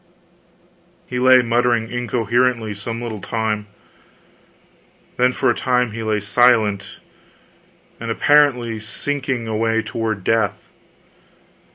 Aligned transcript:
He 1.05 1.19
lay 1.19 1.43
muttering 1.43 1.91
incoherently 1.91 2.73
some 2.73 2.99
little 3.03 3.21
time; 3.21 3.67
then 5.17 5.31
for 5.31 5.51
a 5.51 5.53
time 5.53 5.91
he 5.91 6.01
lay 6.01 6.19
silent, 6.21 6.97
and 7.99 8.09
apparently 8.09 8.79
sinking 8.79 9.47
away 9.47 9.83
toward 9.83 10.23
death. 10.23 10.69